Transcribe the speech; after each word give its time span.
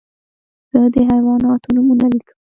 زه 0.71 0.79
د 0.93 0.95
حیواناتو 1.09 1.67
نومونه 1.75 2.05
لیکم. 2.13 2.37